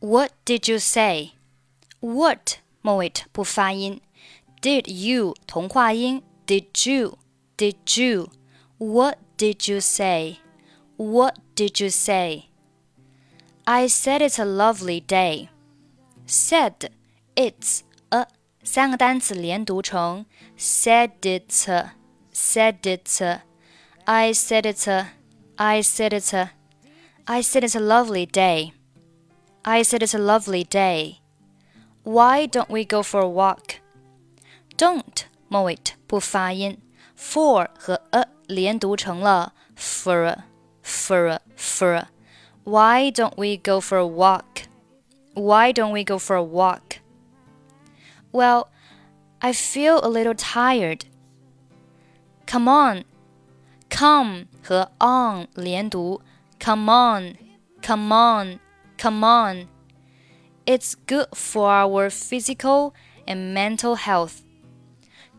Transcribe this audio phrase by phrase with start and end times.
[0.00, 1.33] What did you say?
[1.99, 4.01] What 末尾不发音。
[4.61, 6.23] Did you 同化音。
[6.47, 7.17] Did you?
[7.57, 8.29] Did you?
[8.77, 10.37] What did you say?
[10.97, 12.45] What did you say?
[13.65, 15.49] I said it's a lovely day.
[16.27, 16.89] Said
[17.35, 18.27] it's a
[18.63, 20.25] 三个单词连读成
[20.57, 21.93] said it's a,
[22.33, 23.41] said it's a,
[24.05, 25.09] I said it's a,
[25.55, 26.51] I said it's a,
[27.25, 28.73] I said it's a lovely day.
[29.64, 31.20] I said it's a lovely day.
[32.02, 33.80] Why don't we go for a walk?
[34.76, 36.78] Don't 末尾不发音，
[37.16, 40.36] for 和 a 连读成了 for
[40.82, 42.06] for for.
[42.64, 44.68] Why don't we go for a walk?
[45.34, 47.00] Why don't we go for a walk?
[48.32, 48.68] Well,
[49.40, 51.06] I feel a little tired.
[52.46, 53.04] Come on.
[53.88, 56.20] Come 和 on 连读，
[56.58, 57.36] Come on,
[57.80, 58.58] come on,
[59.00, 59.68] come on.
[60.66, 62.92] It's good for our physical
[63.26, 64.42] and mental health.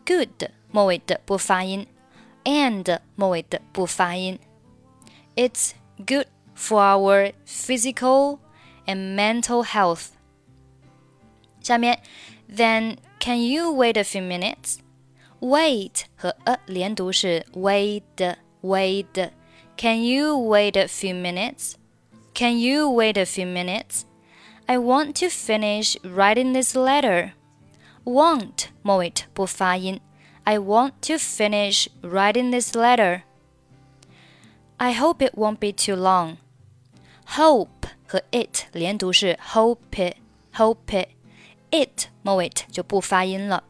[0.06, 1.86] Good 末尾的不发音，
[2.44, 4.38] and 末尾的不发音。
[5.36, 8.38] It's good for our physical
[8.86, 10.08] and mental health.
[11.60, 12.00] 下面，
[12.50, 14.78] Then can you wait a few minutes?
[15.40, 18.02] Wait 和 a 连读是 wait
[18.62, 19.30] wait.
[19.76, 21.74] Can you wait a few minutes?
[22.34, 24.04] Can you wait a few minutes?
[24.68, 27.32] I want to finish writing this letter.
[28.04, 30.00] Want 末尾不发音。
[30.44, 33.22] I want to finish writing this letter.
[34.76, 36.36] I hope it won't be too long.
[37.36, 40.16] Hope 和 it 连读是 hope it,
[40.54, 41.08] hope it.
[41.70, 43.64] It 末尾就不发音了。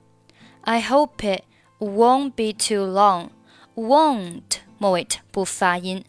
[0.60, 1.44] I hope it
[1.80, 3.30] won't be too long.
[3.74, 6.04] Won't 末尾不发音。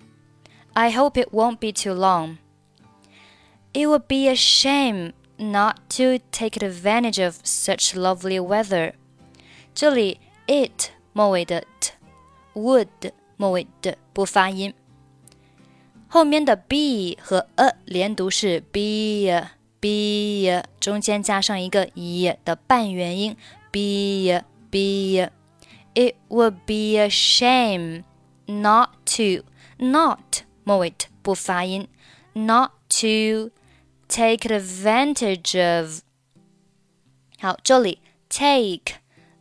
[0.73, 2.37] I hope it won't be too long.
[3.73, 8.93] It would be a shame not to take advantage of such lovely weather.
[9.73, 11.91] 这里 it 末尾的 t
[12.53, 14.73] would 末尾的不发音。
[16.07, 19.47] 后面的 be 和 a 连读是 be
[19.79, 23.37] be，中间加上一个 e 的半元音
[23.71, 28.03] be be。It would be a shame
[28.45, 29.43] not to
[29.77, 31.87] not 末尾不发音，
[32.33, 33.51] not to
[34.07, 36.01] take advantage of。
[37.39, 38.95] 好，这里 take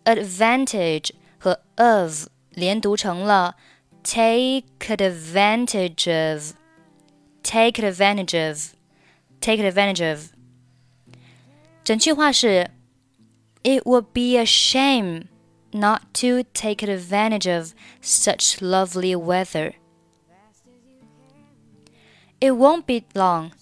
[0.05, 3.57] advantage 和 of 连读成了
[4.03, 8.75] take advantage of。take advantage of,
[9.41, 10.33] take advantage of。
[11.83, 12.71] 整句话是：
[13.63, 15.29] It would be a shame
[15.71, 17.73] not to take advantage of
[18.03, 19.75] such lovely weather.
[22.41, 23.53] It won't be long.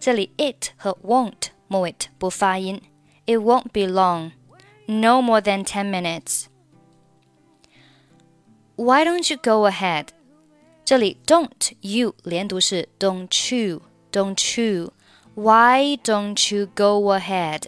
[0.00, 2.80] 这里 it 和 won't 末尾不发音。
[3.26, 4.32] It won't be long.
[4.86, 6.44] No more than ten minutes.
[8.76, 10.08] Why don't you go ahead?
[10.84, 13.82] 这里 don't you 连读是 don't you
[14.12, 14.92] don't you
[15.34, 17.62] Why don't you go ahead?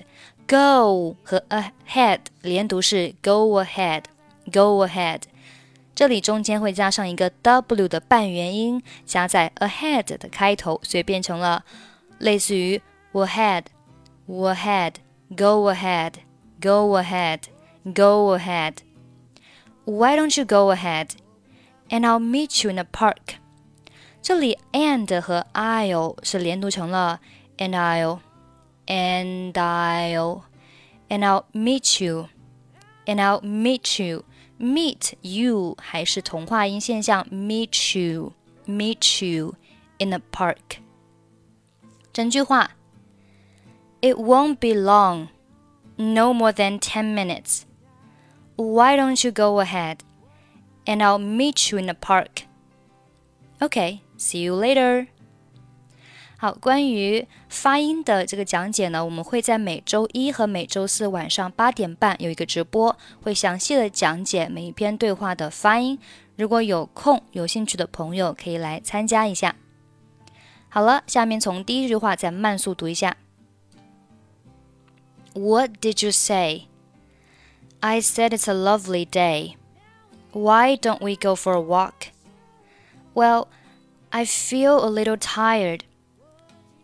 [0.47, 4.05] Go 和 ahead 连读是 go ahead
[4.53, 5.23] go ahead。
[5.95, 11.65] 这里中间会加上一个 w 的半元音，加在 ahead 的开头，所以变成了
[12.23, 12.81] 类似于
[13.13, 13.65] ahead
[14.29, 14.95] ahead
[15.35, 16.13] go ahead
[16.61, 17.41] go ahead
[17.85, 21.17] go ahead。Why don't you go ahead?
[21.91, 23.37] and I'll meet you in the park。
[24.23, 27.21] 这里 and 和 I'll 是连读成了
[27.57, 28.21] and I'll
[28.87, 30.43] and I'll
[31.09, 32.29] and I'll meet you
[33.07, 34.25] and I'll meet you
[34.59, 38.35] meet you 还是同化音现象 meet you
[38.67, 39.55] meet you
[39.99, 40.81] in the park。
[42.14, 42.72] 整句话
[44.02, 45.28] It won't be long,
[45.98, 47.64] no more than ten minutes.
[48.56, 49.98] Why don't you go ahead?
[50.86, 52.44] and I'll meet you in the park.
[53.60, 55.08] Okay, see you later.
[56.38, 65.98] 好，关于发音的这个讲解呢，我们会在每周一和每周四晚上八点半有一个直播，会详细的讲解每一篇对话的发音。
[66.36, 69.56] 如果有空有兴趣的朋友，可以来参加一下。
[70.73, 73.17] 好了，下面从第一句话再慢速读一下。
[75.35, 76.67] What did you say?
[77.81, 79.57] I said it's a lovely day.
[80.33, 82.09] Why don't we go for a walk?
[83.15, 83.47] Well,
[84.11, 85.85] I feel a little tired.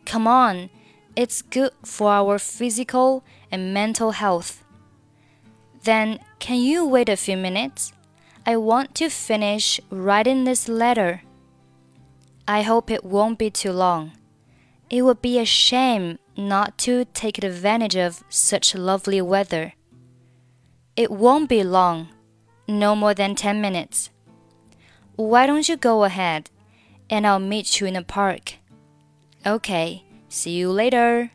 [0.07, 0.71] Come on,
[1.15, 4.63] it's good for our physical and mental health.
[5.83, 7.93] Then, can you wait a few minutes?
[8.47, 11.23] I want to finish writing this letter.
[12.50, 14.14] I hope it won't be too long.
[14.90, 19.74] It would be a shame not to take advantage of such lovely weather.
[20.96, 22.08] It won't be long,
[22.68, 24.10] no more than ten minutes.
[25.16, 26.50] Why don't you go ahead,
[27.08, 28.56] and I'll meet you in the park?
[29.46, 31.30] Okay, see you later.